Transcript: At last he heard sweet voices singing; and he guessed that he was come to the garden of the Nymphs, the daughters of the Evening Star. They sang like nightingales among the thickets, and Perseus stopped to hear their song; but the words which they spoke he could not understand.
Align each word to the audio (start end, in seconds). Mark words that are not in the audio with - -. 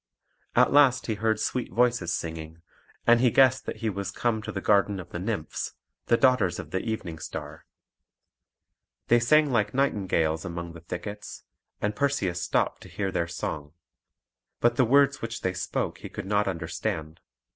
At 0.55 0.73
last 0.73 1.05
he 1.05 1.13
heard 1.13 1.39
sweet 1.39 1.71
voices 1.71 2.11
singing; 2.11 2.63
and 3.05 3.19
he 3.21 3.29
guessed 3.29 3.67
that 3.67 3.75
he 3.85 3.89
was 3.91 4.09
come 4.09 4.41
to 4.41 4.51
the 4.51 4.59
garden 4.59 4.99
of 4.99 5.11
the 5.11 5.19
Nymphs, 5.19 5.73
the 6.07 6.17
daughters 6.17 6.57
of 6.57 6.71
the 6.71 6.79
Evening 6.79 7.19
Star. 7.19 7.67
They 9.09 9.19
sang 9.19 9.51
like 9.51 9.75
nightingales 9.75 10.43
among 10.43 10.73
the 10.73 10.81
thickets, 10.81 11.43
and 11.81 11.95
Perseus 11.95 12.41
stopped 12.41 12.81
to 12.81 12.89
hear 12.89 13.11
their 13.11 13.27
song; 13.27 13.73
but 14.59 14.75
the 14.75 14.85
words 14.85 15.21
which 15.21 15.41
they 15.41 15.53
spoke 15.53 15.99
he 15.99 16.09
could 16.09 16.25
not 16.25 16.47
understand. 16.47 17.19